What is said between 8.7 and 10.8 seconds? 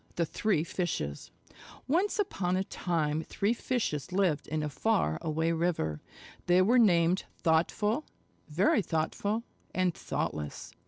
Thoughtful, and Thoughtless.